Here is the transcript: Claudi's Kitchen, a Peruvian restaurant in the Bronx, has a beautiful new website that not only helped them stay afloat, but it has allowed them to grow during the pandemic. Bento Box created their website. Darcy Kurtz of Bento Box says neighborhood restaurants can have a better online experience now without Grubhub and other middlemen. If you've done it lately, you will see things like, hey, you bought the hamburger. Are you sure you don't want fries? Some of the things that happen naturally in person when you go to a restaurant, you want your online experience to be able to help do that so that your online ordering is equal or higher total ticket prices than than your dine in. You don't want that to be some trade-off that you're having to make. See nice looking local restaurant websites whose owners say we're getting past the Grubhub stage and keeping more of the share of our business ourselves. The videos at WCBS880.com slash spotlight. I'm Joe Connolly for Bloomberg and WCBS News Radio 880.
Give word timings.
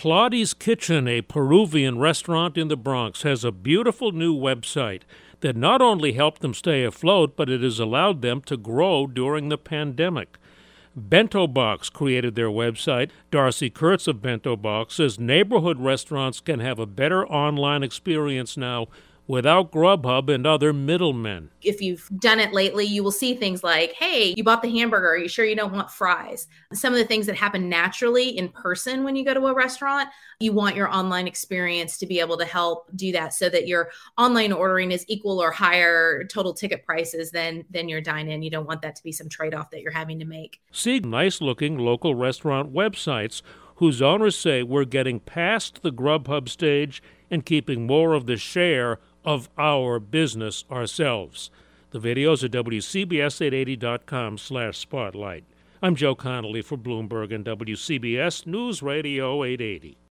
Claudi's 0.00 0.54
Kitchen, 0.54 1.06
a 1.06 1.20
Peruvian 1.20 1.98
restaurant 1.98 2.56
in 2.56 2.68
the 2.68 2.76
Bronx, 2.78 3.20
has 3.20 3.44
a 3.44 3.52
beautiful 3.52 4.12
new 4.12 4.34
website 4.34 5.02
that 5.40 5.54
not 5.54 5.82
only 5.82 6.14
helped 6.14 6.40
them 6.40 6.54
stay 6.54 6.84
afloat, 6.84 7.36
but 7.36 7.50
it 7.50 7.60
has 7.60 7.78
allowed 7.78 8.22
them 8.22 8.40
to 8.40 8.56
grow 8.56 9.06
during 9.06 9.50
the 9.50 9.58
pandemic. 9.58 10.38
Bento 10.96 11.46
Box 11.46 11.90
created 11.90 12.34
their 12.34 12.48
website. 12.48 13.10
Darcy 13.30 13.68
Kurtz 13.68 14.08
of 14.08 14.22
Bento 14.22 14.56
Box 14.56 14.94
says 14.94 15.18
neighborhood 15.18 15.78
restaurants 15.78 16.40
can 16.40 16.60
have 16.60 16.78
a 16.78 16.86
better 16.86 17.26
online 17.26 17.82
experience 17.82 18.56
now 18.56 18.88
without 19.30 19.70
Grubhub 19.70 20.28
and 20.28 20.44
other 20.44 20.72
middlemen. 20.72 21.50
If 21.62 21.80
you've 21.80 22.08
done 22.18 22.40
it 22.40 22.52
lately, 22.52 22.84
you 22.84 23.04
will 23.04 23.12
see 23.12 23.34
things 23.34 23.62
like, 23.62 23.92
hey, 23.92 24.34
you 24.36 24.42
bought 24.42 24.60
the 24.60 24.76
hamburger. 24.76 25.10
Are 25.10 25.16
you 25.16 25.28
sure 25.28 25.44
you 25.44 25.54
don't 25.54 25.72
want 25.72 25.88
fries? 25.88 26.48
Some 26.72 26.92
of 26.92 26.98
the 26.98 27.04
things 27.04 27.26
that 27.26 27.36
happen 27.36 27.68
naturally 27.68 28.36
in 28.36 28.48
person 28.48 29.04
when 29.04 29.14
you 29.14 29.24
go 29.24 29.32
to 29.32 29.46
a 29.46 29.54
restaurant, 29.54 30.08
you 30.40 30.52
want 30.52 30.74
your 30.74 30.92
online 30.92 31.28
experience 31.28 31.96
to 31.98 32.06
be 32.06 32.18
able 32.18 32.38
to 32.38 32.44
help 32.44 32.88
do 32.96 33.12
that 33.12 33.32
so 33.32 33.48
that 33.50 33.68
your 33.68 33.90
online 34.18 34.50
ordering 34.50 34.90
is 34.90 35.04
equal 35.06 35.40
or 35.40 35.52
higher 35.52 36.24
total 36.24 36.52
ticket 36.52 36.84
prices 36.84 37.30
than 37.30 37.64
than 37.70 37.88
your 37.88 38.00
dine 38.00 38.28
in. 38.28 38.42
You 38.42 38.50
don't 38.50 38.66
want 38.66 38.82
that 38.82 38.96
to 38.96 39.02
be 39.04 39.12
some 39.12 39.28
trade-off 39.28 39.70
that 39.70 39.80
you're 39.80 39.92
having 39.92 40.18
to 40.18 40.24
make. 40.24 40.60
See 40.72 40.98
nice 40.98 41.40
looking 41.40 41.78
local 41.78 42.16
restaurant 42.16 42.72
websites 42.72 43.42
whose 43.76 44.02
owners 44.02 44.36
say 44.36 44.62
we're 44.62 44.84
getting 44.84 45.20
past 45.20 45.82
the 45.82 45.92
Grubhub 45.92 46.48
stage 46.48 47.02
and 47.30 47.46
keeping 47.46 47.86
more 47.86 48.12
of 48.12 48.26
the 48.26 48.36
share 48.36 48.98
of 49.24 49.48
our 49.58 50.00
business 50.00 50.64
ourselves. 50.70 51.50
The 51.90 51.98
videos 51.98 52.44
at 52.44 52.52
WCBS880.com 52.52 54.38
slash 54.38 54.78
spotlight. 54.78 55.44
I'm 55.82 55.96
Joe 55.96 56.14
Connolly 56.14 56.62
for 56.62 56.76
Bloomberg 56.76 57.34
and 57.34 57.44
WCBS 57.44 58.46
News 58.46 58.82
Radio 58.82 59.44
880. 59.44 60.00